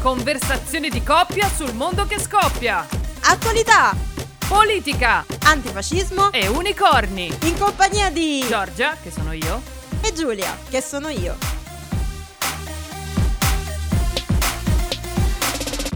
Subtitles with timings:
[0.00, 2.86] Conversazioni di coppia sul mondo che scoppia.
[3.24, 3.94] Attualità,
[4.48, 7.30] Politica antifascismo e unicorni.
[7.42, 9.60] in compagnia di Giorgia, che sono io.
[10.00, 11.59] e Giulia, che sono io.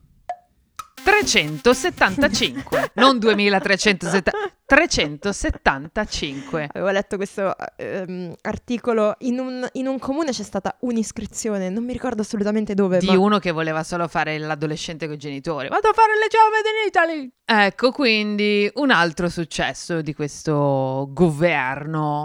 [1.03, 4.31] 375, non 2370,
[4.67, 6.69] 375.
[6.73, 9.17] Avevo letto questo ehm, articolo.
[9.21, 12.98] In un, in un comune c'è stata un'iscrizione, non mi ricordo assolutamente dove.
[12.98, 13.19] di ma...
[13.19, 15.69] uno che voleva solo fare l'adolescente con i genitori.
[15.69, 17.31] Vado a fare liceo Made in Italy.
[17.45, 22.23] Ecco quindi un altro successo di questo governo.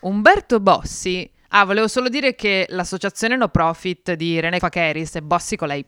[0.00, 1.30] Umberto Bossi.
[1.56, 5.74] Ah, volevo solo dire che l'associazione no profit di René Facheris è Bossi con la
[5.74, 5.84] Y,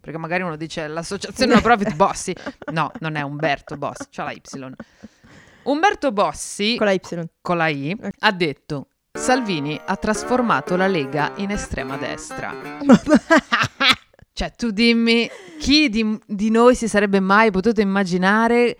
[0.00, 2.34] perché magari uno dice l'associazione no profit Bossi.
[2.72, 4.42] No, non è Umberto Bossi, c'ha la Y.
[5.62, 7.00] Umberto Bossi Con la Y.
[7.40, 12.52] con la I, ha detto Salvini ha trasformato la Lega in estrema destra.
[14.32, 18.76] Cioè, tu dimmi, chi di, di noi si sarebbe mai potuto immaginare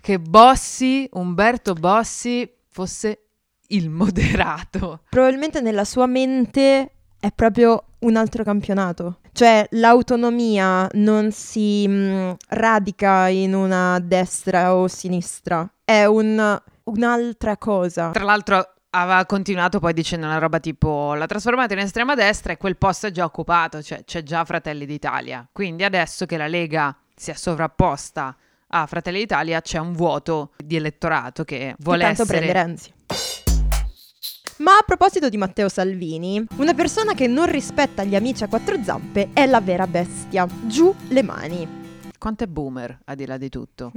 [0.00, 3.25] che Bossi, Umberto Bossi, fosse
[3.68, 5.00] il moderato?
[5.08, 9.18] Probabilmente nella sua mente è proprio un altro campionato.
[9.32, 18.10] Cioè l'autonomia non si mh, radica in una destra o sinistra, è un- un'altra cosa.
[18.10, 22.56] Tra l'altro aveva continuato poi dicendo una roba tipo l'ha trasformata in estrema destra e
[22.56, 25.46] quel posto è già occupato, cioè c'è già Fratelli d'Italia.
[25.52, 28.34] Quindi adesso che la Lega si è sovrapposta
[28.68, 32.38] a Fratelli d'Italia c'è un vuoto di elettorato che vuole Che tanto essere...
[32.38, 32.94] prende Renzi.
[34.58, 38.82] Ma a proposito di Matteo Salvini, una persona che non rispetta gli amici a quattro
[38.82, 40.46] zampe è la vera bestia.
[40.62, 41.68] Giù le mani.
[42.18, 43.92] Quanto è boomer, a di là di tutto?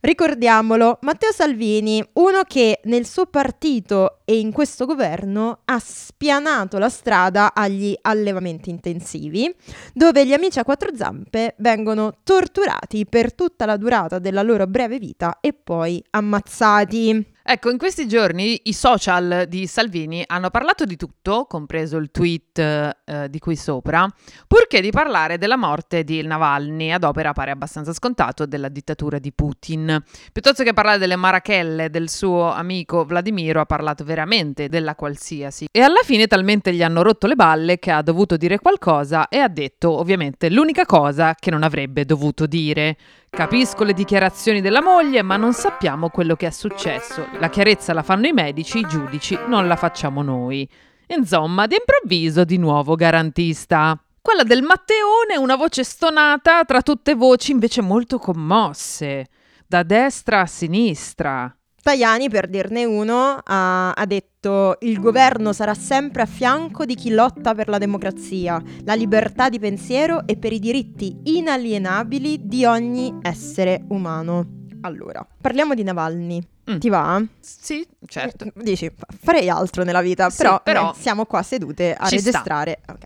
[0.00, 6.90] Ricordiamolo, Matteo Salvini, uno che nel suo partito e in questo governo ha spianato la
[6.90, 9.54] strada agli allevamenti intensivi,
[9.94, 14.98] dove gli amici a quattro zampe vengono torturati per tutta la durata della loro breve
[14.98, 17.31] vita e poi ammazzati.
[17.44, 22.58] Ecco, in questi giorni i social di Salvini hanno parlato di tutto, compreso il tweet
[22.58, 22.94] eh,
[23.28, 24.06] di qui sopra,
[24.46, 29.32] purché di parlare della morte di Navalny, ad opera pare abbastanza scontato, della dittatura di
[29.32, 30.02] Putin.
[30.32, 35.66] Piuttosto che parlare delle marachelle del suo amico Vladimiro, ha parlato veramente della qualsiasi.
[35.72, 39.38] E alla fine talmente gli hanno rotto le balle che ha dovuto dire qualcosa e
[39.38, 42.96] ha detto ovviamente l'unica cosa che non avrebbe dovuto dire.
[43.34, 47.26] Capisco le dichiarazioni della moglie, ma non sappiamo quello che è successo.
[47.38, 50.68] La chiarezza la fanno i medici, i giudici, non la facciamo noi.
[51.06, 53.98] Insomma, d'improvviso di nuovo garantista.
[54.20, 59.28] Quella del Matteone, una voce stonata tra tutte voci invece molto commosse,
[59.66, 61.56] da destra a sinistra.
[61.82, 67.10] Tajani, per dirne uno, ha, ha detto il governo sarà sempre a fianco di chi
[67.10, 73.18] lotta per la democrazia, la libertà di pensiero e per i diritti inalienabili di ogni
[73.22, 74.60] essere umano.
[74.82, 76.40] Allora, parliamo di Navalny.
[76.70, 76.78] Mm.
[76.78, 77.20] Ti va?
[77.40, 78.44] Sì, certo.
[78.44, 78.88] Eh, Dici,
[79.20, 82.80] farei altro nella vita, Sì, però, però eh, siamo qua sedute a registrare.
[82.88, 83.04] Ok.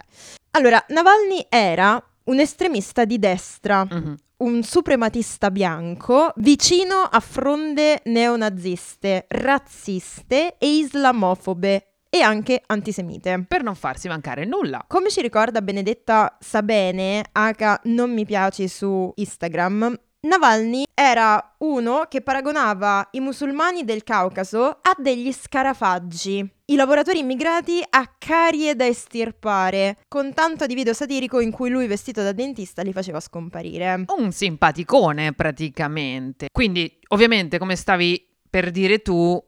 [0.51, 4.17] Allora, Navalny era un estremista di destra, Mhm.
[4.39, 13.45] Un suprematista bianco vicino a fronde neonaziste, razziste e islamofobe e anche antisemite.
[13.47, 14.85] Per non farsi mancare nulla.
[14.87, 22.21] Come ci ricorda Benedetta Sabene, H non mi piaci su Instagram, Navalny era uno che
[22.21, 29.99] paragonava i musulmani del Caucaso a degli scarafaggi, i lavoratori immigrati a carie da estirpare,
[30.09, 34.05] con tanto di video satirico in cui lui vestito da dentista li faceva scomparire.
[34.17, 36.49] Un simpaticone praticamente.
[36.51, 38.21] Quindi, ovviamente, come stavi
[38.51, 39.41] per dire tu,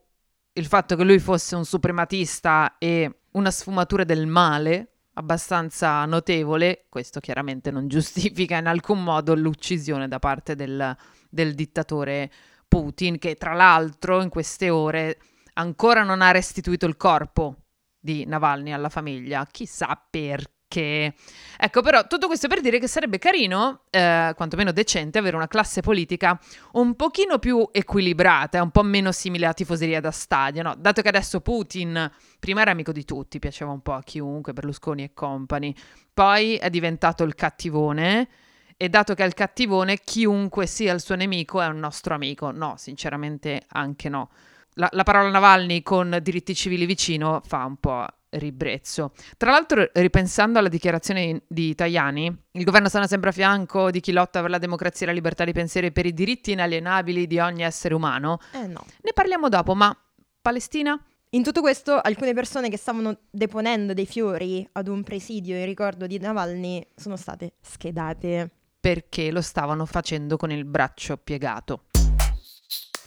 [0.52, 7.20] il fatto che lui fosse un suprematista e una sfumatura del male abbastanza notevole, questo
[7.20, 10.96] chiaramente non giustifica in alcun modo l'uccisione da parte del,
[11.28, 12.30] del dittatore
[12.66, 15.18] Putin, che tra l'altro in queste ore
[15.54, 17.56] ancora non ha restituito il corpo
[17.98, 21.14] di Navalny alla famiglia, chissà perché che...
[21.60, 25.80] Ecco, però tutto questo per dire che sarebbe carino, eh, quantomeno decente, avere una classe
[25.80, 26.38] politica
[26.72, 30.74] un pochino più equilibrata, un po' meno simile a tifoseria da stadio, no?
[30.78, 35.02] Dato che adesso Putin prima era amico di tutti, piaceva un po' a chiunque, Berlusconi
[35.02, 35.74] e compagni,
[36.14, 38.28] poi è diventato il cattivone
[38.76, 42.52] e dato che è il cattivone, chiunque sia il suo nemico è un nostro amico.
[42.52, 44.30] No, sinceramente anche no.
[44.74, 49.12] La, la parola Navalny con diritti civili vicino fa un po' ribrezzo.
[49.36, 54.12] Tra l'altro, ripensando alla dichiarazione di Tajani, il governo sarà sempre a fianco di chi
[54.12, 57.62] lotta per la democrazia, la libertà di pensiero e per i diritti inalienabili di ogni
[57.62, 58.38] essere umano.
[58.52, 58.84] Eh no.
[59.02, 59.96] Ne parliamo dopo, ma
[60.40, 61.00] Palestina?
[61.30, 66.06] In tutto questo, alcune persone che stavano deponendo dei fiori ad un presidio in ricordo
[66.06, 68.50] di Navalny sono state schedate.
[68.80, 71.82] Perché lo stavano facendo con il braccio piegato.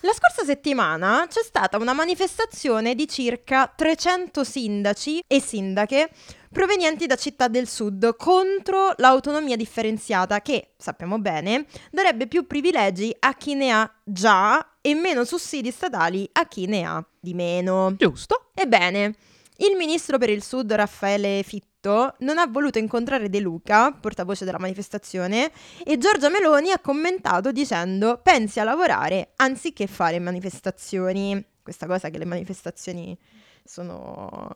[0.03, 6.09] La scorsa settimana c'è stata una manifestazione di circa 300 sindaci e sindache
[6.51, 13.35] provenienti da città del sud contro l'autonomia differenziata che, sappiamo bene, darebbe più privilegi a
[13.35, 17.93] chi ne ha già e meno sussidi statali a chi ne ha di meno.
[17.95, 18.49] Giusto?
[18.55, 19.13] Ebbene,
[19.57, 21.43] il ministro per il sud Raffaele
[21.81, 25.51] Fittipaldi non ha voluto incontrare De Luca, portavoce della manifestazione,
[25.83, 31.43] e Giorgia Meloni ha commentato dicendo pensi a lavorare anziché fare manifestazioni.
[31.63, 33.17] Questa cosa che le manifestazioni
[33.63, 34.49] sono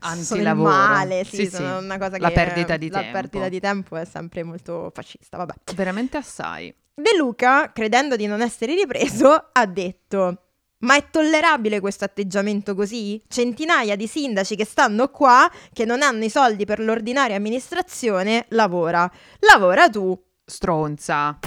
[0.00, 0.70] antilavoro.
[0.70, 1.62] Sono male, sì, sì, sì.
[1.62, 3.12] una cosa La che perdita di la tempo.
[3.12, 5.54] perdita di tempo è sempre molto fascista, vabbè.
[5.74, 6.74] Veramente assai.
[6.94, 10.45] De Luca, credendo di non essere ripreso, ha detto
[10.78, 13.22] ma è tollerabile questo atteggiamento così?
[13.28, 19.10] Centinaia di sindaci che stanno qua, che non hanno i soldi per l'ordinaria amministrazione, lavora.
[19.40, 20.18] Lavora tu.
[20.44, 21.38] Stronza.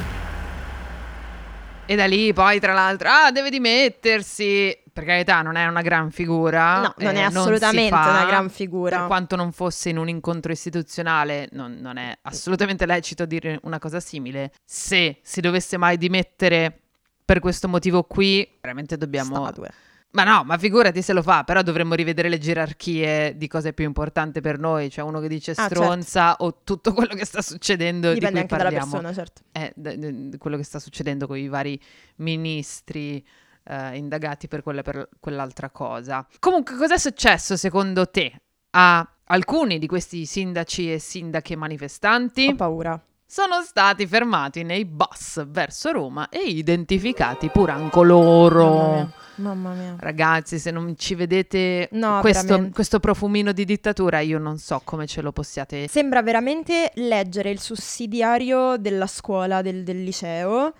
[1.86, 4.78] E da lì poi, tra l'altro, ah, deve dimettersi.
[4.92, 6.82] Per carità, non è una gran figura.
[6.82, 8.98] No, non eh, è assolutamente fa, una gran figura.
[8.98, 13.80] Per quanto non fosse in un incontro istituzionale, non, non è assolutamente lecito dire una
[13.80, 14.52] cosa simile.
[14.66, 16.89] Se si dovesse mai dimettere
[17.30, 19.36] per questo motivo qui, veramente dobbiamo...
[19.36, 19.70] Statue.
[20.14, 23.74] Ma no, ma figurati se lo fa, però dovremmo rivedere le gerarchie di cosa è
[23.74, 27.44] più importante per noi, cioè uno che dice Ah, stronza o tutto quello che sta
[27.44, 28.92] succedendo Dipende di cui anche dalla parliamo.
[28.92, 29.42] persona, certo.
[29.52, 31.80] Eh, d- d- quello che sta succedendo con i vari
[32.16, 33.24] ministri
[33.64, 36.26] eh, indagati per, quella, per quell'altra cosa.
[36.40, 38.34] Comunque, cos'è successo secondo te
[38.72, 42.48] a alcuni di questi sindaci e sindache manifestanti?
[42.48, 43.00] Ho paura.
[43.32, 49.08] Sono stati fermati nei bus verso Roma e identificati pur anche loro.
[49.36, 49.96] Mamma mia.
[50.00, 55.06] Ragazzi, se non ci vedete No, questo, questo profumino di dittatura, io non so come
[55.06, 55.88] ce lo possiate.
[55.88, 60.74] Sembra veramente leggere il sussidiario della scuola, del, del liceo,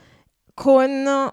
[0.56, 1.32] con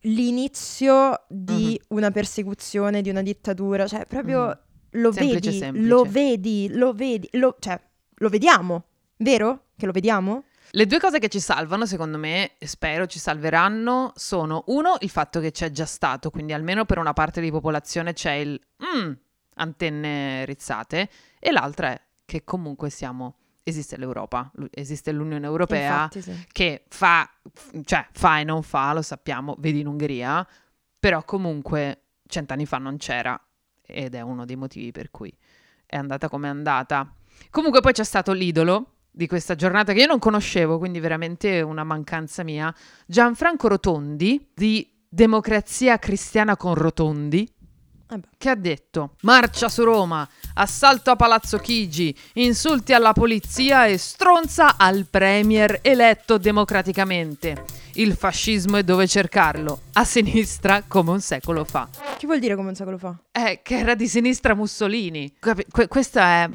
[0.00, 3.86] l'inizio di una persecuzione, di una dittatura.
[3.86, 4.58] Cioè, proprio Mhm.
[5.02, 5.88] lo Semplice, vedi, semplice.
[5.88, 7.78] lo vedi, lo vedi, lo, cioè,
[8.14, 8.84] lo vediamo.
[9.18, 9.66] Vero?
[9.76, 10.44] Che lo vediamo?
[10.76, 15.08] Le due cose che ci salvano, secondo me, e spero ci salveranno, sono uno, il
[15.08, 19.12] fatto che c'è già stato, quindi almeno per una parte di popolazione c'è il "Mm,
[19.54, 26.46] antenne rizzate, e l'altra è che comunque siamo, esiste l'Europa, esiste l'Unione Europea Infatti, sì.
[26.50, 27.30] che fa,
[27.84, 30.44] cioè fa e non fa, lo sappiamo, vedi in Ungheria,
[30.98, 33.40] però comunque cent'anni fa non c'era
[33.80, 35.32] ed è uno dei motivi per cui
[35.86, 37.14] è andata come è andata.
[37.50, 41.84] Comunque poi c'è stato l'idolo di questa giornata che io non conoscevo, quindi veramente una
[41.84, 42.74] mancanza mia,
[43.06, 47.48] Gianfranco Rotondi di Democrazia Cristiana con Rotondi,
[48.10, 53.96] Eh che ha detto marcia su Roma, assalto a Palazzo Chigi, insulti alla polizia e
[53.98, 57.64] stronza al premier eletto democraticamente.
[57.92, 61.88] Il fascismo è dove cercarlo, a sinistra come un secolo fa.
[62.18, 63.16] Che vuol dire come un secolo fa?
[63.30, 65.32] Eh, che era di sinistra Mussolini.
[65.38, 66.50] Que- questa è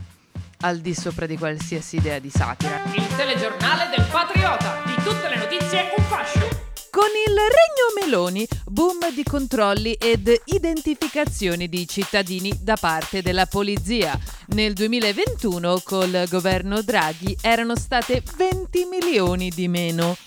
[0.62, 2.82] al di sopra di qualsiasi idea di satira.
[2.94, 6.68] Il telegiornale del patriota, di tutte le notizie un fascio.
[6.90, 14.20] Con il Regno Meloni, boom di controlli ed identificazioni di cittadini da parte della polizia.
[14.48, 20.18] Nel 2021 col governo Draghi erano state 20 milioni di meno.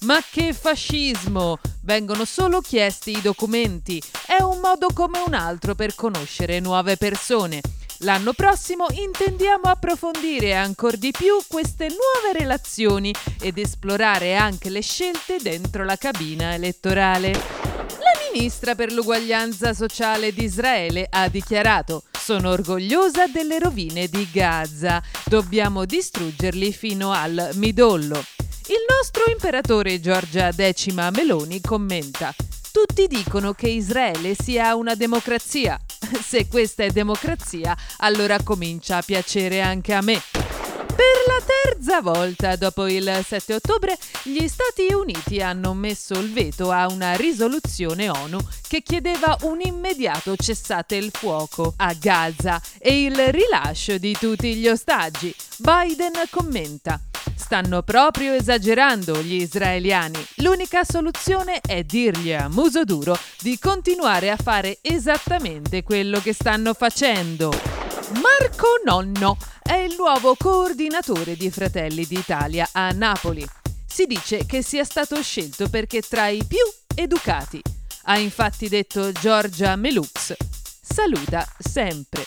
[0.00, 1.58] Ma che fascismo!
[1.84, 4.02] Vengono solo chiesti i documenti.
[4.26, 7.60] È un modo come un altro per conoscere nuove persone.
[8.02, 15.36] L'anno prossimo intendiamo approfondire ancora di più queste nuove relazioni ed esplorare anche le scelte
[15.40, 17.30] dentro la cabina elettorale.
[17.30, 25.00] La ministra per l'uguaglianza sociale di Israele ha dichiarato sono orgogliosa delle rovine di Gaza,
[25.24, 28.24] dobbiamo distruggerli fino al midollo.
[28.66, 32.34] Il nostro imperatore Giorgia X Meloni commenta
[32.72, 35.78] tutti dicono che Israele sia una democrazia.
[36.20, 40.51] Se questa è democrazia, allora comincia a piacere anche a me.
[40.94, 46.70] Per la terza volta dopo il 7 ottobre, gli Stati Uniti hanno messo il veto
[46.70, 53.16] a una risoluzione ONU che chiedeva un immediato cessate il fuoco a Gaza e il
[53.28, 55.34] rilascio di tutti gli ostaggi.
[55.58, 57.00] Biden commenta.
[57.34, 60.24] Stanno proprio esagerando gli israeliani.
[60.36, 66.74] L'unica soluzione è dirgli a muso duro di continuare a fare esattamente quello che stanno
[66.74, 67.81] facendo.
[68.12, 73.46] Marco Nonno è il nuovo coordinatore di Fratelli d'Italia a Napoli.
[73.86, 76.58] Si dice che sia stato scelto perché tra i più
[76.94, 77.62] educati.
[78.04, 80.34] Ha infatti detto Giorgia Melux.
[80.82, 82.24] Saluta sempre.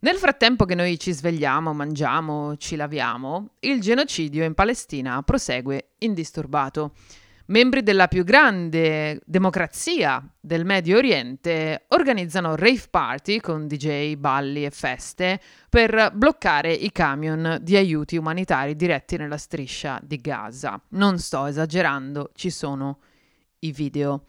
[0.00, 6.92] Nel frattempo che noi ci svegliamo, mangiamo, ci laviamo, il genocidio in Palestina prosegue indisturbato.
[7.50, 14.70] Membri della più grande democrazia del Medio Oriente organizzano rave party con DJ, balli e
[14.70, 20.80] feste per bloccare i camion di aiuti umanitari diretti nella striscia di Gaza.
[20.90, 23.00] Non sto esagerando, ci sono
[23.58, 24.26] i video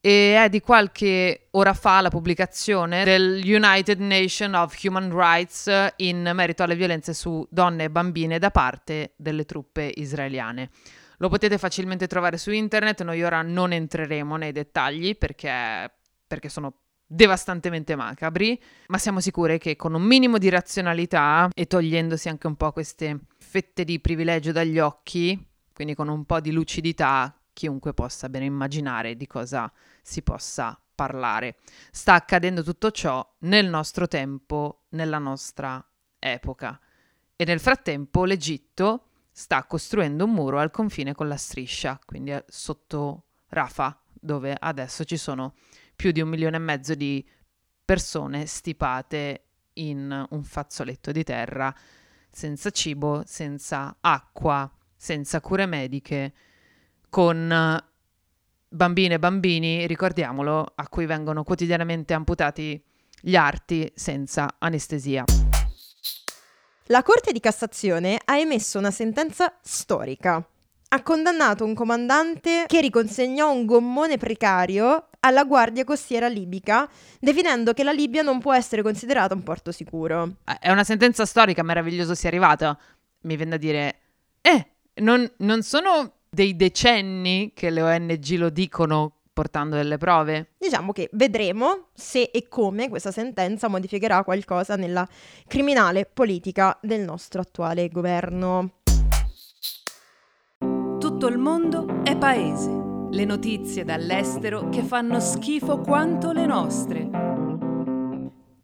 [0.00, 6.28] e è di qualche ora fa la pubblicazione del United Nations of Human Rights in
[6.34, 10.70] merito alle violenze su donne e bambine da parte delle truppe israeliane.
[11.20, 15.92] Lo potete facilmente trovare su internet, noi ora non entreremo nei dettagli perché,
[16.26, 22.30] perché sono devastantemente macabri, ma siamo sicuri che con un minimo di razionalità e togliendosi
[22.30, 25.38] anche un po' queste fette di privilegio dagli occhi,
[25.74, 31.56] quindi con un po' di lucidità, chiunque possa bene immaginare di cosa si possa parlare.
[31.90, 35.86] Sta accadendo tutto ciò nel nostro tempo, nella nostra
[36.18, 36.80] epoca.
[37.36, 39.09] E nel frattempo l'Egitto
[39.40, 45.16] sta costruendo un muro al confine con la striscia, quindi sotto Rafa, dove adesso ci
[45.16, 45.54] sono
[45.96, 47.26] più di un milione e mezzo di
[47.82, 49.44] persone stipate
[49.74, 51.74] in un fazzoletto di terra,
[52.30, 56.34] senza cibo, senza acqua, senza cure mediche,
[57.08, 57.82] con
[58.68, 62.84] bambine e bambini, ricordiamolo, a cui vengono quotidianamente amputati
[63.22, 65.24] gli arti senza anestesia.
[66.90, 70.44] La Corte di Cassazione ha emesso una sentenza storica.
[70.88, 77.84] Ha condannato un comandante che riconsegnò un gommone precario alla Guardia Costiera libica, definendo che
[77.84, 80.38] la Libia non può essere considerata un porto sicuro.
[80.44, 82.76] Eh, è una sentenza storica, meraviglioso sia arrivata.
[83.20, 83.96] Mi viene da dire,
[84.40, 90.50] eh, non, non sono dei decenni che le ONG lo dicono portando delle prove?
[90.58, 95.08] Diciamo che vedremo se e come questa sentenza modificherà qualcosa nella
[95.46, 98.80] criminale politica del nostro attuale governo.
[100.58, 102.68] Tutto il mondo è paese.
[103.12, 107.08] Le notizie dall'estero che fanno schifo quanto le nostre.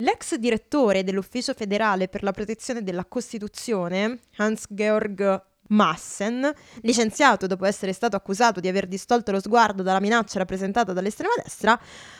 [0.00, 8.16] L'ex direttore dell'Ufficio federale per la protezione della Costituzione, Hans-Georg Massen, licenziato dopo essere stato
[8.16, 11.78] accusato di aver distolto lo sguardo dalla minaccia rappresentata dall'estrema destra,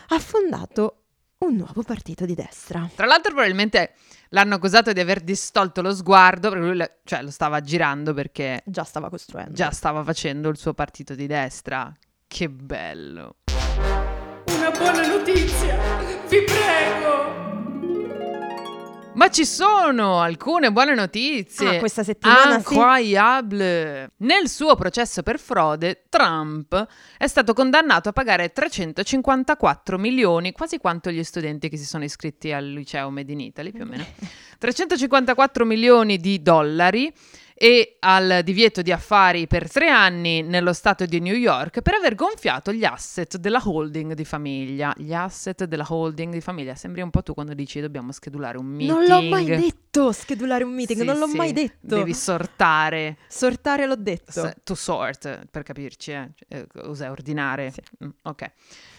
[0.08, 1.02] ha fondato
[1.38, 2.88] un nuovo partito di destra.
[2.94, 3.92] Tra l'altro probabilmente
[4.30, 8.84] l'hanno accusato di aver distolto lo sguardo, perché lui cioè, lo stava girando perché già
[8.84, 9.52] stava costruendo.
[9.52, 11.92] Già stava facendo il suo partito di destra.
[12.26, 13.36] Che bello.
[14.48, 15.78] Una buona notizia,
[16.28, 17.35] vi prego.
[19.16, 21.76] Ma ci sono alcune buone notizie.
[21.76, 24.12] Ah, questa settimana Incroyable.
[24.14, 24.24] Sì.
[24.26, 31.10] Nel suo processo per frode, Trump è stato condannato a pagare 354 milioni, quasi quanto
[31.10, 34.04] gli studenti che si sono iscritti al liceo Made in Italy, più o meno.
[34.58, 37.10] 354 milioni di dollari
[37.58, 42.14] e al divieto di affari per tre anni nello stato di New York per aver
[42.14, 44.92] gonfiato gli asset della holding di famiglia.
[44.94, 46.74] Gli asset della holding di famiglia.
[46.74, 48.90] Sembri un po' tu quando dici dobbiamo schedulare un meeting.
[48.90, 51.36] Non l'ho mai detto schedulare un meeting, sì, non l'ho sì.
[51.36, 51.96] mai detto.
[51.96, 53.16] Devi sortare.
[53.26, 54.52] Sortare l'ho detto.
[54.62, 56.28] to sort, per capirci, eh.
[56.48, 57.70] eh cos'è ordinare.
[57.70, 57.80] Sì.
[58.04, 58.50] Mm, ok.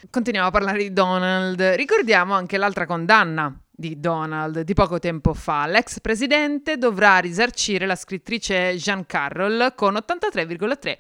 [0.09, 1.61] Continuiamo a parlare di Donald.
[1.61, 5.67] Ricordiamo anche l'altra condanna di Donald di poco tempo fa.
[5.67, 10.98] L'ex presidente dovrà risarcire la scrittrice Jean Carroll con 83,3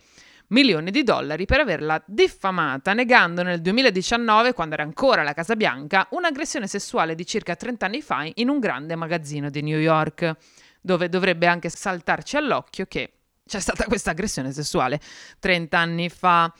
[0.49, 6.05] milioni di dollari per averla diffamata, negando nel 2019, quando era ancora alla Casa Bianca,
[6.11, 10.35] un'aggressione sessuale di circa 30 anni fa in un grande magazzino di New York,
[10.79, 13.13] dove dovrebbe anche saltarci all'occhio che
[13.47, 14.99] c'è stata questa aggressione sessuale
[15.39, 16.53] 30 anni fa.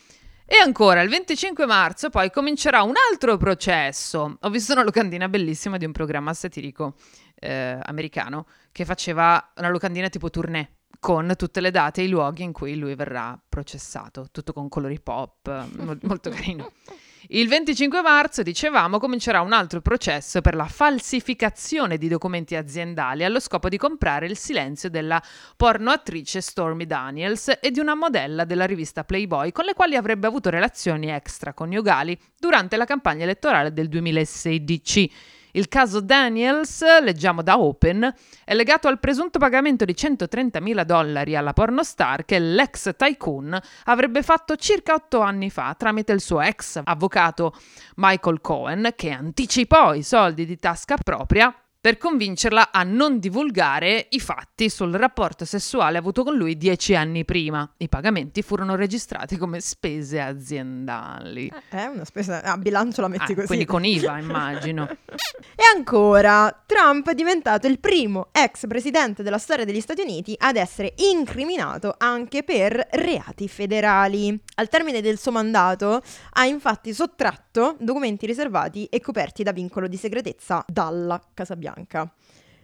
[0.50, 4.38] E ancora, il 25 marzo poi comincerà un altro processo.
[4.40, 6.96] Ho visto una locandina bellissima di un programma satirico
[7.36, 12.44] eh, americano che faceva una locandina tipo tournée con tutte le date e i luoghi
[12.44, 15.68] in cui lui verrà processato, tutto con colori pop,
[16.04, 16.72] molto carino.
[17.30, 23.42] Il 25 marzo, dicevamo, comincerà un altro processo per la falsificazione di documenti aziendali allo
[23.42, 25.22] scopo di comprare il silenzio della
[25.58, 30.50] pornoattrice Stormy Daniels e di una modella della rivista Playboy con le quali avrebbe avuto
[30.50, 35.12] relazioni extraconiugali durante la campagna elettorale del 2016.
[35.58, 38.14] Il caso Daniels, leggiamo da Open,
[38.46, 44.56] è legato al presunto pagamento di 130.000 dollari alla pornostar che l'ex tycoon avrebbe fatto
[44.56, 47.56] circa otto anni fa tramite il suo ex avvocato
[47.96, 51.52] Michael Cohen, che anticipò i soldi di tasca propria
[51.88, 57.24] per convincerla a non divulgare i fatti sul rapporto sessuale avuto con lui dieci anni
[57.24, 57.66] prima.
[57.78, 61.50] I pagamenti furono registrati come spese aziendali.
[61.70, 63.48] Eh, è una spesa a bilancio la metti ah, così.
[63.48, 64.86] Quindi con IVA, immagino.
[64.86, 70.58] e ancora, Trump è diventato il primo ex presidente della storia degli Stati Uniti ad
[70.58, 74.38] essere incriminato anche per reati federali.
[74.56, 76.02] Al termine del suo mandato
[76.34, 81.77] ha infatti sottratto documenti riservati e coperti da vincolo di segretezza dalla Casa Bianca.
[81.78, 82.12] Bianca.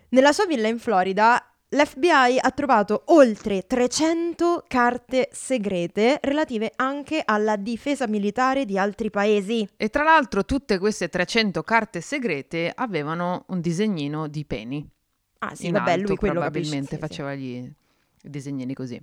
[0.09, 7.55] Nella sua villa in Florida l'FBI ha trovato oltre 300 carte segrete relative anche alla
[7.55, 9.67] difesa militare di altri paesi.
[9.77, 14.87] E tra l'altro tutte queste 300 carte segrete avevano un disegnino di Penny.
[15.39, 17.71] Ah sì, in vabbè, alto, lui quello probabilmente capisce, sì, faceva gli
[18.21, 19.01] disegnini così.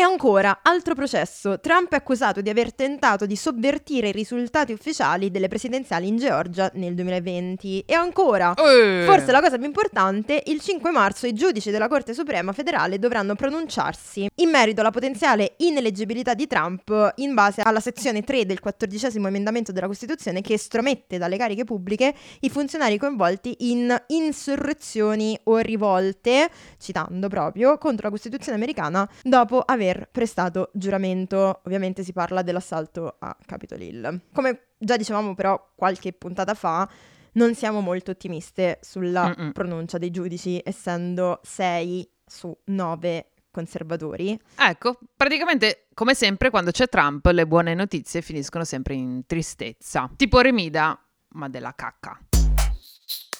[0.00, 1.60] E ancora, altro processo.
[1.60, 6.70] Trump è accusato di aver tentato di sovvertire i risultati ufficiali delle presidenziali in Georgia
[6.76, 7.84] nel 2020.
[7.86, 9.02] E ancora, Eh.
[9.04, 13.34] forse la cosa più importante, il 5 marzo i giudici della Corte Suprema federale dovranno
[13.34, 19.28] pronunciarsi in merito alla potenziale ineleggibilità di Trump in base alla sezione 3 del quattordicesimo
[19.28, 26.48] emendamento della Costituzione che estromette dalle cariche pubbliche i funzionari coinvolti in insurrezioni o rivolte,
[26.78, 31.60] citando proprio, contro la Costituzione americana dopo aver prestato giuramento.
[31.64, 34.20] Ovviamente si parla dell'assalto a Capitol Hill.
[34.32, 36.88] Come già dicevamo però qualche puntata fa,
[37.32, 39.52] non siamo molto ottimiste sulla Mm-mm.
[39.52, 44.38] pronuncia dei giudici, essendo 6 su 9 conservatori.
[44.56, 50.10] Ecco, praticamente come sempre quando c'è Trump le buone notizie finiscono sempre in tristezza.
[50.16, 50.98] Tipo Remida,
[51.30, 52.18] ma della cacca.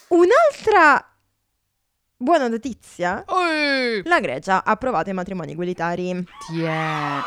[0.09, 1.10] Un'altra
[2.21, 3.25] buona notizia.
[3.27, 4.03] Oi!
[4.05, 6.23] La Grecia ha approvato i matrimoni egualitari.
[6.47, 7.21] Tiè.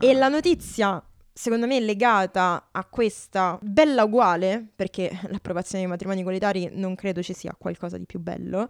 [0.00, 1.00] E la notizia,
[1.32, 7.34] secondo me, legata a questa bella uguale, perché l'approvazione dei matrimoni egualitari non credo ci
[7.34, 8.68] sia qualcosa di più bello,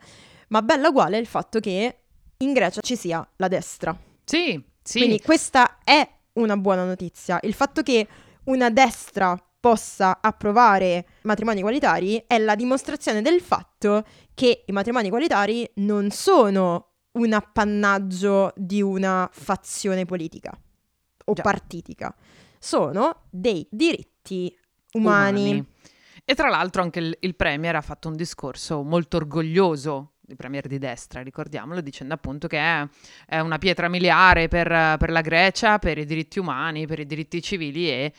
[0.49, 2.01] ma bella uguale è il fatto che
[2.37, 3.97] in Grecia ci sia la destra.
[4.25, 4.99] Sì, sì.
[4.99, 7.39] Quindi questa è una buona notizia.
[7.43, 8.07] Il fatto che
[8.45, 15.69] una destra possa approvare matrimoni egualitari è la dimostrazione del fatto che i matrimoni egualitari
[15.77, 20.57] non sono un appannaggio di una fazione politica
[21.25, 21.43] o Già.
[21.43, 22.15] partitica,
[22.59, 24.57] sono dei diritti
[24.93, 25.65] umani.
[26.25, 30.67] E tra l'altro anche il, il Premier ha fatto un discorso molto orgoglioso, il Premier
[30.67, 32.87] di destra, ricordiamolo, dicendo appunto che è,
[33.27, 34.69] è una pietra miliare per,
[34.99, 38.13] per la Grecia, per i diritti umani, per i diritti civili e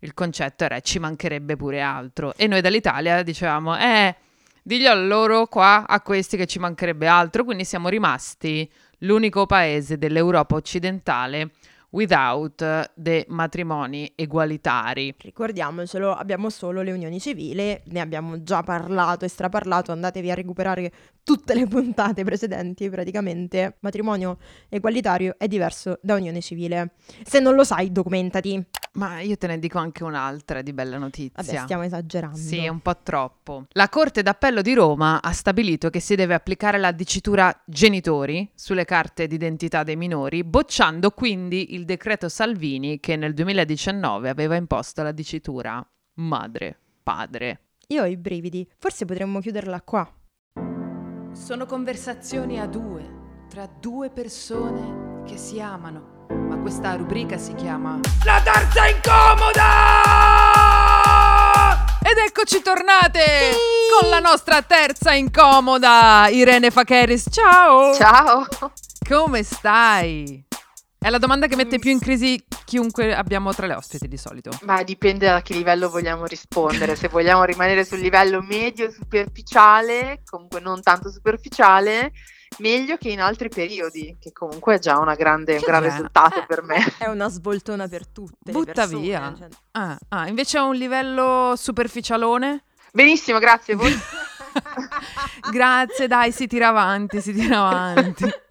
[0.00, 2.34] il concetto era ci mancherebbe pure altro.
[2.36, 4.14] E noi dall'Italia dicevamo, eh,
[4.62, 9.98] diglielo a loro qua, a questi che ci mancherebbe altro, quindi siamo rimasti l'unico paese
[9.98, 11.50] dell'Europa occidentale
[11.90, 15.14] without the matrimoni egualitari.
[15.18, 20.92] Ricordiamocelo, abbiamo solo le unioni civili, ne abbiamo già parlato e straparlato, andatevi a recuperare
[21.26, 23.78] tutte le puntate precedenti praticamente.
[23.80, 26.92] Matrimonio egualitario è diverso da unione civile.
[27.24, 28.64] Se non lo sai, documentati.
[28.92, 31.42] Ma io te ne dico anche un'altra di bella notizia.
[31.42, 32.36] Vabbè, stiamo esagerando.
[32.36, 33.64] Sì, un po' troppo.
[33.72, 38.84] La Corte d'Appello di Roma ha stabilito che si deve applicare la dicitura genitori sulle
[38.84, 45.10] carte d'identità dei minori, bocciando quindi il decreto Salvini che nel 2019 aveva imposto la
[45.10, 45.84] dicitura
[46.14, 47.62] madre-padre.
[47.88, 50.08] Io ho i brividi, forse potremmo chiuderla qua.
[51.36, 53.04] Sono conversazioni a due,
[53.48, 56.24] tra due persone che si amano.
[56.30, 59.62] Ma questa rubrica si chiama La terza incomoda!
[62.02, 63.52] Ed eccoci tornate
[64.00, 67.26] con la nostra terza incomoda, Irene Facheris.
[67.30, 67.94] Ciao!
[67.94, 68.46] Ciao,
[69.06, 70.45] Come stai?
[70.98, 74.50] È la domanda che mette più in crisi chiunque abbiamo tra le ospiti di solito.
[74.62, 76.96] Ma dipende da che livello vogliamo rispondere.
[76.96, 82.12] Se vogliamo rimanere sul livello medio superficiale, comunque non tanto superficiale,
[82.58, 86.62] meglio che in altri periodi, che comunque è già grande, un gran risultato eh, per
[86.62, 86.84] me.
[86.98, 88.52] È una svoltona per tutte.
[88.52, 89.34] Butta persone, via.
[89.38, 89.48] cioè.
[89.72, 92.64] Ah, ah, invece a un livello superficialone?
[92.92, 93.74] Benissimo, grazie.
[93.74, 93.92] Voi?
[95.52, 98.24] grazie, dai, si tira avanti, si tira avanti.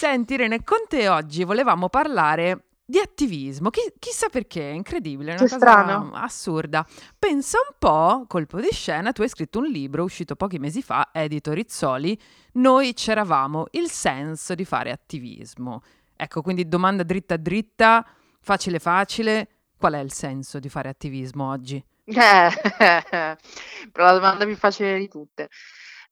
[0.00, 5.34] Senti Irene, con te oggi volevamo parlare di attivismo, Chi, chissà perché, è incredibile, è
[5.34, 6.12] una che cosa strano.
[6.14, 6.86] assurda.
[7.18, 11.10] Pensa un po', colpo di scena, tu hai scritto un libro uscito pochi mesi fa,
[11.12, 12.18] edito Rizzoli,
[12.52, 15.82] Noi c'eravamo, il senso di fare attivismo.
[16.16, 18.02] Ecco, quindi domanda dritta dritta,
[18.40, 21.84] facile facile, qual è il senso di fare attivismo oggi?
[22.04, 22.16] Eh,
[23.92, 25.50] però la domanda più facile di tutte.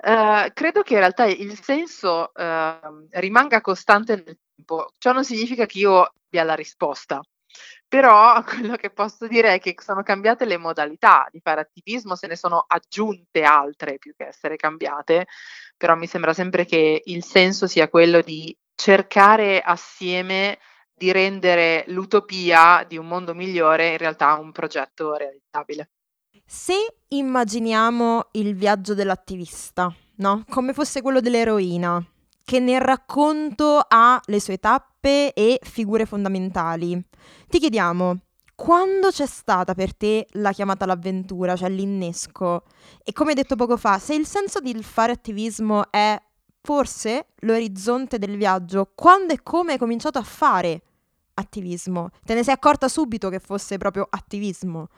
[0.01, 4.93] Uh, credo che in realtà il senso uh, rimanga costante nel tempo.
[4.99, 7.21] Ciò non significa che io abbia la risposta,
[7.89, 12.27] però quello che posso dire è che sono cambiate le modalità di fare attivismo, se
[12.29, 15.27] ne sono aggiunte altre più che essere cambiate,
[15.77, 20.59] però mi sembra sempre che il senso sia quello di cercare assieme
[20.95, 25.91] di rendere l'utopia di un mondo migliore in realtà un progetto realizzabile.
[26.51, 30.45] Se immaginiamo il viaggio dell'attivista, no?
[30.49, 32.03] Come fosse quello dell'eroina,
[32.43, 37.05] che nel racconto ha le sue tappe e figure fondamentali,
[37.49, 38.21] ti chiediamo
[38.55, 42.63] quando c'è stata per te la chiamata all'avventura, cioè l'innesco?
[43.05, 46.19] E come detto poco fa, se il senso di fare attivismo è
[46.63, 50.81] forse l'orizzonte del viaggio, quando e come hai cominciato a fare
[51.35, 52.09] attivismo?
[52.25, 54.89] Te ne sei accorta subito che fosse proprio attivismo?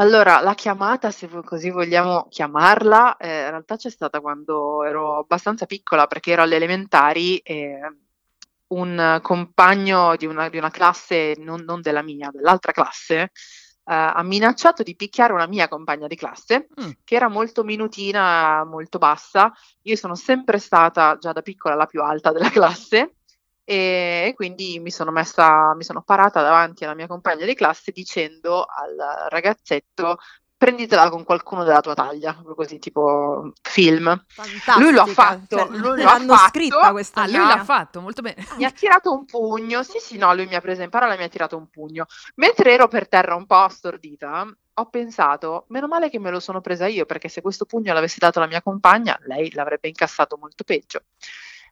[0.00, 5.66] Allora, la chiamata, se così vogliamo chiamarla, eh, in realtà c'è stata quando ero abbastanza
[5.66, 7.80] piccola, perché ero alle elementari e
[8.68, 13.30] un compagno di una, di una classe, non, non, della mia, dell'altra classe, eh,
[13.84, 16.90] ha minacciato di picchiare una mia compagna di classe, mm.
[17.02, 19.52] che era molto minutina, molto bassa.
[19.82, 23.14] Io sono sempre stata, già da piccola, la più alta della classe
[23.70, 28.62] e quindi mi sono messa, mi sono parata davanti alla mia compagna di classe dicendo
[28.64, 30.16] al ragazzetto
[30.56, 34.24] prenditela con qualcuno della tua taglia, così tipo film.
[34.26, 34.78] Fantastica.
[34.78, 36.48] Lui lo ha fatto, cioè, lui lo ha fatto.
[36.48, 38.42] scritta questa ah, lui l'ha fatto, molto bene.
[38.56, 41.18] Mi ha tirato un pugno, sì sì no, lui mi ha preso in parola e
[41.18, 42.06] mi ha tirato un pugno.
[42.36, 46.62] Mentre ero per terra un po' stordita, ho pensato, meno male che me lo sono
[46.62, 50.64] presa io, perché se questo pugno l'avessi dato la mia compagna, lei l'avrebbe incassato molto
[50.64, 51.02] peggio.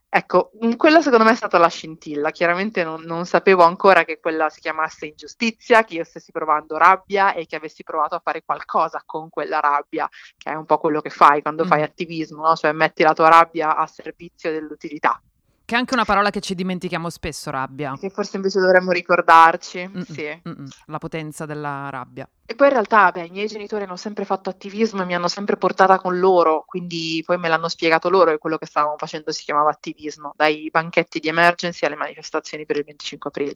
[0.08, 2.30] Ecco, mm, quella secondo me è stata la scintilla.
[2.30, 7.34] Chiaramente non, non, sapevo ancora che quella si chiamasse ingiustizia, che io stessi provando rabbia
[7.34, 11.00] e che avessi provato a fare qualcosa con quella rabbia, che è un po' quello
[11.00, 11.68] che fai quando mm.
[11.68, 12.56] fai attivismo, no?
[12.56, 15.20] cioè metti la tua rabbia a servizio dell'utilità.
[15.66, 17.96] Che è anche una parola che ci dimentichiamo spesso, rabbia.
[17.98, 20.40] Che forse invece dovremmo ricordarci, mm-mm, sì.
[20.48, 22.28] Mm-mm, la potenza della rabbia.
[22.46, 25.26] E poi in realtà, beh, i miei genitori hanno sempre fatto attivismo e mi hanno
[25.26, 29.32] sempre portata con loro, quindi poi me l'hanno spiegato loro e quello che stavamo facendo
[29.32, 33.54] si chiamava attivismo, dai banchetti di emergency alle manifestazioni per il 25 aprile.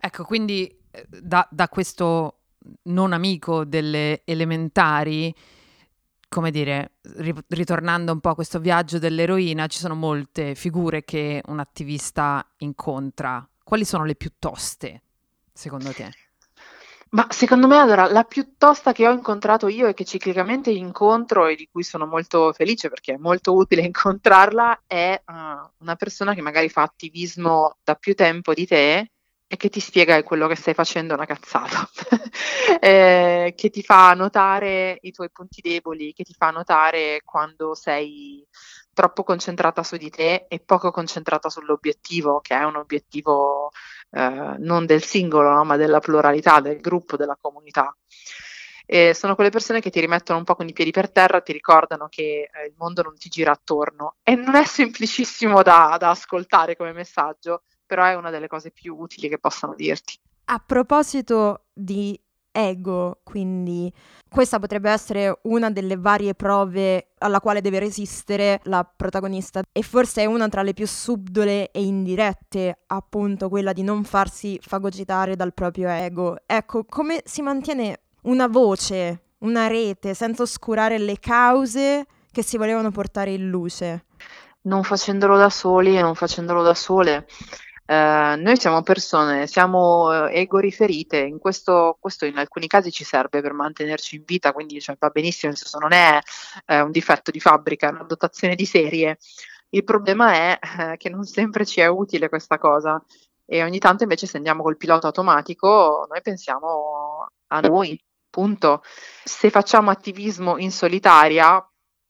[0.00, 2.38] Ecco, quindi eh, da, da questo
[2.86, 5.32] non amico delle elementari
[6.32, 6.92] come dire,
[7.48, 13.46] ritornando un po' a questo viaggio dell'eroina, ci sono molte figure che un attivista incontra.
[13.62, 15.02] Quali sono le più toste,
[15.52, 16.10] secondo te?
[17.10, 21.46] Ma secondo me, allora, la più tosta che ho incontrato io e che ciclicamente incontro
[21.46, 25.32] e di cui sono molto felice perché è molto utile incontrarla, è uh,
[25.80, 29.10] una persona che magari fa attivismo da più tempo di te
[29.52, 31.86] e che ti spiega che quello che stai facendo è una cazzata,
[32.80, 38.46] eh, che ti fa notare i tuoi punti deboli, che ti fa notare quando sei
[38.94, 43.72] troppo concentrata su di te e poco concentrata sull'obiettivo, che è un obiettivo
[44.12, 47.94] eh, non del singolo, no, ma della pluralità, del gruppo, della comunità.
[48.86, 51.52] E sono quelle persone che ti rimettono un po' con i piedi per terra, ti
[51.52, 54.16] ricordano che eh, il mondo non ti gira attorno.
[54.22, 58.96] E non è semplicissimo da, da ascoltare come messaggio, però è una delle cose più
[58.96, 60.18] utili che possano dirti.
[60.46, 62.18] A proposito di
[62.50, 63.92] ego, quindi
[64.30, 70.22] questa potrebbe essere una delle varie prove alla quale deve resistere la protagonista e forse
[70.22, 75.52] è una tra le più subdole e indirette, appunto quella di non farsi fagocitare dal
[75.52, 76.38] proprio ego.
[76.46, 82.90] Ecco, come si mantiene una voce, una rete, senza oscurare le cause che si volevano
[82.90, 84.06] portare in luce?
[84.62, 87.26] Non facendolo da soli e non facendolo da sole.
[87.92, 93.04] Eh, noi siamo persone, siamo eh, ego riferite, in questo, questo, in alcuni casi ci
[93.04, 96.18] serve per mantenerci in vita, quindi cioè, va benissimo, nel senso non è
[96.64, 99.18] eh, un difetto di fabbrica, è una dotazione di serie.
[99.68, 103.02] Il problema è eh, che non sempre ci è utile questa cosa
[103.44, 108.82] e ogni tanto invece se andiamo col pilota automatico noi pensiamo a noi, punto.
[109.22, 111.62] Se facciamo attivismo in solitaria,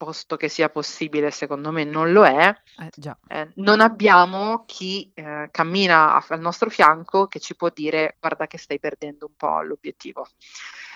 [0.03, 2.91] posto che sia possibile, secondo me non lo è, eh,
[3.29, 8.49] eh, non abbiamo chi eh, cammina a, al nostro fianco che ci può dire guarda
[8.49, 10.27] che stai perdendo un po' l'obiettivo.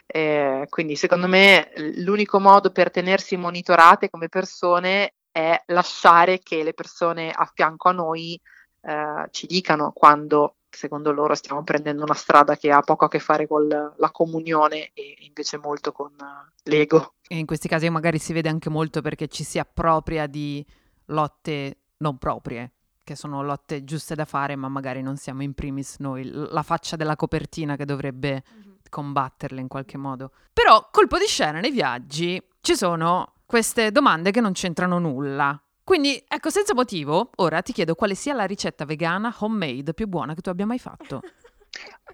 [0.06, 6.74] Eh, quindi secondo me l'unico modo per tenersi monitorate come persone è lasciare che le
[6.74, 8.40] persone a fianco a noi
[8.80, 13.18] eh, ci dicano quando secondo loro stiamo prendendo una strada che ha poco a che
[13.18, 17.14] fare con la comunione e invece molto con uh, l'ego.
[17.26, 20.64] E in questi casi magari si vede anche molto perché ci si appropria di
[21.06, 25.96] lotte non proprie, che sono lotte giuste da fare, ma magari non siamo in primis
[25.98, 28.74] noi la faccia della copertina che dovrebbe mm-hmm.
[28.90, 30.30] combatterle in qualche modo.
[30.52, 35.58] Però colpo di scena nei viaggi ci sono queste domande che non c'entrano nulla.
[35.86, 40.34] Quindi, ecco, senza motivo, ora ti chiedo quale sia la ricetta vegana homemade più buona
[40.34, 41.20] che tu abbia mai fatto.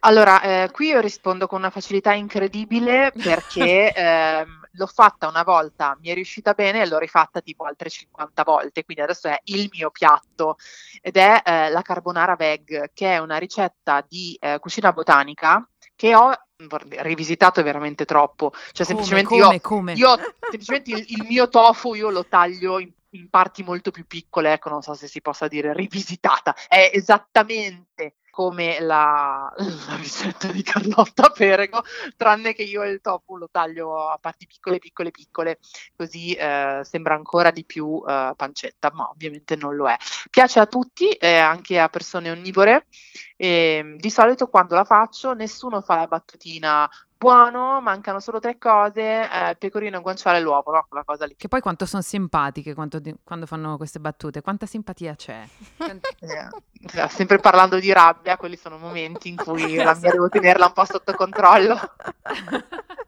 [0.04, 5.96] Allora, eh, qui io rispondo con una facilità incredibile perché eh, l'ho fatta una volta,
[6.00, 9.68] mi è riuscita bene e l'ho rifatta tipo altre 50 volte, quindi adesso è il
[9.72, 10.56] mio piatto
[11.00, 16.16] ed è eh, la carbonara veg, che è una ricetta di eh, cucina botanica che
[16.16, 16.32] ho
[17.02, 18.50] rivisitato veramente troppo.
[18.72, 19.92] Cioè, come, semplicemente come, io, come?
[19.92, 24.52] io semplicemente il, il, mio tofu io lo taglio in in parti molto più piccole,
[24.52, 29.52] ecco, non so se si possa dire rivisitata, è esattamente come la,
[29.86, 31.82] la ricetta di Carlotta Perego,
[32.16, 35.58] tranne che io il tofu lo taglio a parti piccole, piccole, piccole,
[35.94, 39.96] così eh, sembra ancora di più eh, pancetta, ma ovviamente non lo è.
[40.30, 42.86] Piace a tutti, eh, anche a persone onnivore,
[43.36, 46.88] e di solito quando la faccio nessuno fa la battutina
[47.22, 50.84] buono, mancano solo tre cose, eh, pecorino, guanciale e l'uovo, no?
[50.88, 51.36] Quella cosa lì.
[51.36, 55.46] Che poi quanto sono simpatiche quando, quando fanno queste battute, quanta simpatia c'è.
[55.78, 60.72] eh, sempre parlando di rabbia, quelli sono momenti in cui la mia devo tenerla un
[60.72, 61.78] po' sotto controllo.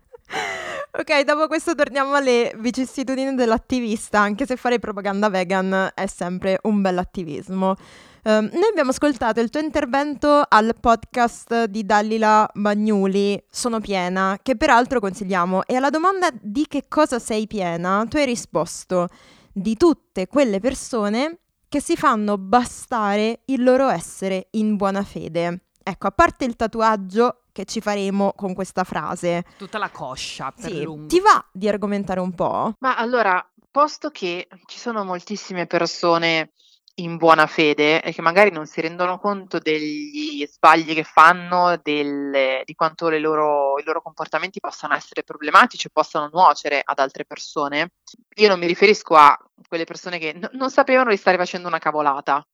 [0.96, 6.80] Ok, dopo questo torniamo alle vicissitudini dell'attivista, anche se fare propaganda vegan è sempre un
[6.80, 7.76] bell'attivismo.
[8.26, 14.56] Um, noi abbiamo ascoltato il tuo intervento al podcast di Dalila Bagnuli, Sono piena, che
[14.56, 15.64] peraltro consigliamo.
[15.66, 19.08] E alla domanda di che cosa sei piena, tu hai risposto
[19.52, 25.66] di tutte quelle persone che si fanno bastare il loro essere in buona fede.
[25.82, 29.44] Ecco, a parte il tatuaggio che ci faremo con questa frase.
[29.58, 30.82] Tutta la coscia per sì.
[30.82, 31.08] lungo.
[31.08, 32.72] Ti va di argomentare un po'?
[32.78, 36.52] Ma allora, posto che ci sono moltissime persone
[36.96, 42.62] in buona fede e che magari non si rendono conto degli sbagli che fanno, del,
[42.64, 47.92] di quanto loro, i loro comportamenti possano essere problematici possano nuocere ad altre persone.
[48.36, 51.78] Io non mi riferisco a quelle persone che n- non sapevano di stare facendo una
[51.78, 52.46] cavolata,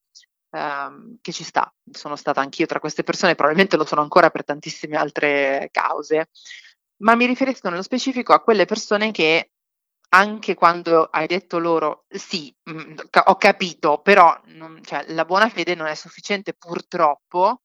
[0.51, 1.73] ehm, che ci sta.
[1.91, 6.31] Sono stata anch'io tra queste persone, probabilmente lo sono ancora per tantissime altre cause,
[7.03, 9.51] ma mi riferisco nello specifico a quelle persone che
[10.11, 12.97] anche quando hai detto loro sì, mh, mm,
[13.27, 17.63] ho capito, però non, cioè, la buona fede non è sufficiente purtroppo,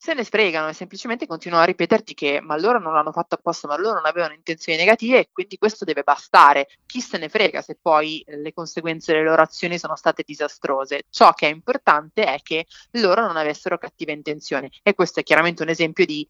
[0.00, 3.66] se ne fregano e semplicemente continuano a ripeterti che ma loro non l'hanno fatto apposta,
[3.66, 6.68] ma loro non avevano intenzioni negative e quindi questo deve bastare.
[6.86, 11.02] Chi se ne frega se poi le conseguenze delle loro azioni sono state disastrose.
[11.10, 15.62] Ciò che è importante è che loro non avessero cattive intenzioni e questo è chiaramente
[15.62, 16.26] un esempio di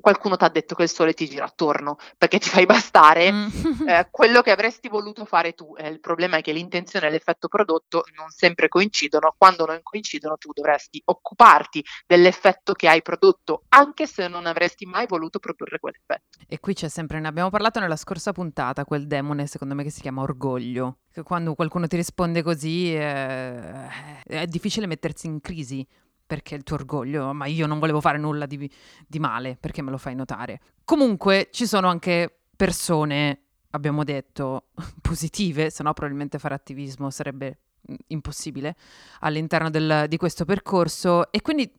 [0.00, 3.48] qualcuno ti ha detto che il sole ti gira attorno perché ti fai bastare mm.
[3.88, 5.74] eh, quello che avresti voluto fare tu.
[5.76, 9.34] Eh, il problema è che l'intenzione e l'effetto prodotto non sempre coincidono.
[9.36, 15.06] Quando non coincidono, tu dovresti occuparti dell'effetto che hai prodotto, anche se non avresti mai
[15.06, 16.38] voluto produrre quell'effetto.
[16.46, 19.90] E qui c'è sempre, ne abbiamo parlato nella scorsa puntata, quel demone, secondo me, che
[19.90, 20.98] si chiama orgoglio.
[21.12, 23.88] Che quando qualcuno ti risponde così eh,
[24.24, 25.86] è difficile mettersi in crisi
[26.28, 28.70] perché il tuo orgoglio, ma io non volevo fare nulla di,
[29.06, 30.60] di male, perché me lo fai notare.
[30.84, 34.66] Comunque ci sono anche persone, abbiamo detto,
[35.00, 37.60] positive, se no probabilmente fare attivismo sarebbe
[37.90, 38.76] mm, impossibile
[39.20, 41.72] all'interno del, di questo percorso e quindi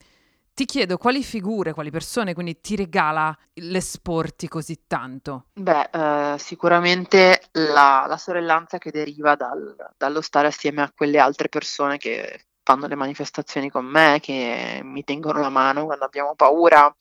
[0.51, 5.45] ti chiedo quali figure, quali persone quindi ti regala l'esporti così tanto?
[5.53, 11.49] Beh, eh, sicuramente la, la, sorellanza che deriva dal, dallo stare assieme a quelle altre
[11.49, 16.95] persone che fanno le manifestazioni con me, che mi tengono la mano quando abbiamo paura,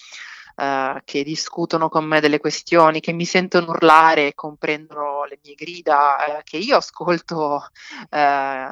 [0.57, 5.53] eh, che discutono con me delle questioni, che mi sentono urlare e comprendono le mie
[5.55, 7.67] grida, eh, che io ascolto
[8.09, 8.69] eh,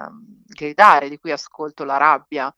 [0.46, 2.54] gridare, di cui ascolto la rabbia.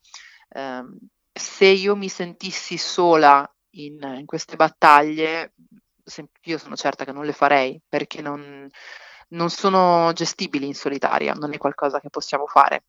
[0.51, 0.97] Ehm,
[1.33, 5.55] se io mi sentissi sola in, in queste battaglie,
[6.43, 8.69] io sono certa che non le farei perché non,
[9.31, 12.85] non sono gestibili in solitaria, non è qualcosa che possiamo fare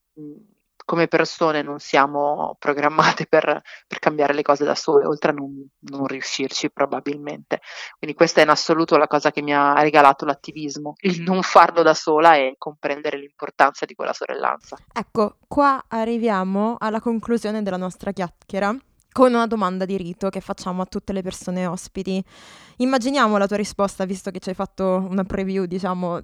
[0.89, 5.69] come persone non siamo programmate per, per cambiare le cose da sole, oltre a non,
[5.81, 7.61] non, riuscirci probabilmente.
[7.99, 11.83] Quindi questa è in assoluto la cosa che mi ha regalato l'attivismo, il non farlo
[11.83, 14.77] da sola e comprendere l'importanza di quella sorellanza.
[14.91, 18.75] Ecco, qua arriviamo alla conclusione della nostra chiacchiera
[19.11, 22.19] con una domanda di rito che facciamo a tutte le persone ospiti.
[22.77, 26.19] Immaginiamo la tua risposta, visto che ci hai fatto una preview, diciamo,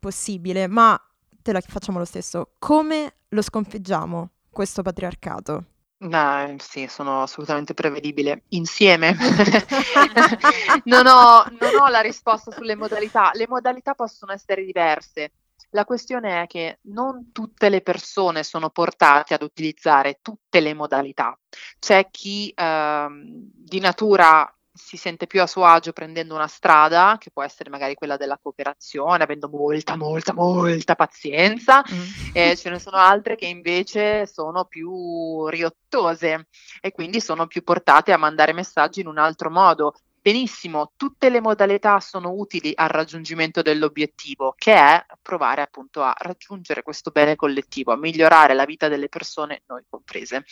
[0.00, 1.00] possibile, ma
[1.44, 2.52] te la facciamo lo stesso.
[2.58, 5.64] Come lo sconfiggiamo questo patriarcato?
[5.98, 8.44] No, sì, sono assolutamente prevedibile.
[8.48, 9.14] Insieme.
[10.84, 13.30] non, ho, non ho la risposta sulle modalità.
[13.34, 15.32] Le modalità possono essere diverse.
[15.70, 21.38] La questione è che non tutte le persone sono portate ad utilizzare tutte le modalità.
[21.78, 27.30] C'è chi eh, di natura si sente più a suo agio prendendo una strada, che
[27.30, 32.30] può essere magari quella della cooperazione, avendo molta, molta, molta pazienza, mm.
[32.32, 36.48] e ce ne sono altre che invece sono più riottose
[36.80, 39.94] e quindi sono più portate a mandare messaggi in un altro modo.
[40.24, 46.82] Benissimo, tutte le modalità sono utili al raggiungimento dell'obiettivo, che è provare appunto a raggiungere
[46.82, 50.46] questo bene collettivo, a migliorare la vita delle persone, noi comprese.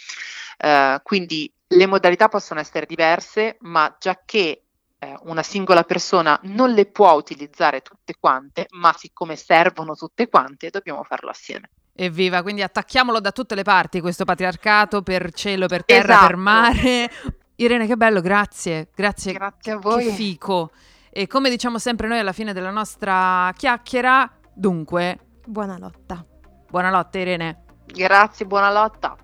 [0.63, 4.65] Uh, quindi le modalità possono essere diverse, ma già che
[4.99, 10.69] eh, una singola persona non le può utilizzare tutte quante, ma siccome servono tutte quante,
[10.69, 11.71] dobbiamo farlo assieme.
[11.95, 16.27] Evviva, quindi attacchiamolo da tutte le parti questo patriarcato per cielo, per terra, esatto.
[16.27, 17.11] per mare.
[17.57, 19.33] Irene, che bello, grazie, grazie.
[19.33, 20.07] Grazie a voi.
[20.07, 20.71] Che fico.
[21.11, 25.19] E come diciamo sempre noi alla fine della nostra chiacchiera, dunque...
[25.45, 26.25] Buona lotta.
[26.71, 27.65] Buona lotta, Irene.
[27.87, 29.17] Grazie, buona lotta.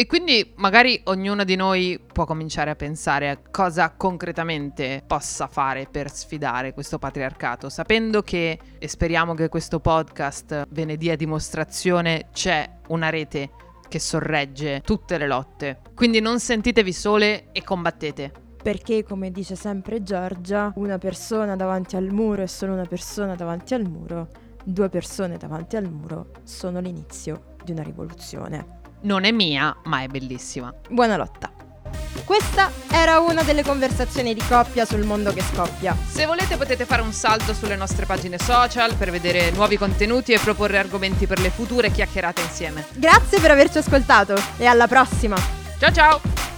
[0.00, 5.88] E quindi magari ognuno di noi può cominciare a pensare a cosa concretamente possa fare
[5.90, 12.28] per sfidare questo patriarcato, sapendo che, e speriamo che questo podcast ve ne dia dimostrazione,
[12.32, 13.50] c'è una rete
[13.88, 15.80] che sorregge tutte le lotte.
[15.94, 18.32] Quindi non sentitevi sole e combattete.
[18.62, 23.74] Perché, come dice sempre Giorgia, una persona davanti al muro è solo una persona davanti
[23.74, 24.28] al muro,
[24.64, 28.76] due persone davanti al muro sono l'inizio di una rivoluzione.
[29.02, 30.74] Non è mia, ma è bellissima.
[30.90, 31.57] Buona lotta.
[32.24, 35.96] Questa era una delle conversazioni di coppia sul mondo che scoppia.
[36.06, 40.38] Se volete potete fare un salto sulle nostre pagine social per vedere nuovi contenuti e
[40.38, 42.84] proporre argomenti per le future chiacchierate insieme.
[42.94, 45.36] Grazie per averci ascoltato e alla prossima.
[45.78, 46.57] Ciao ciao!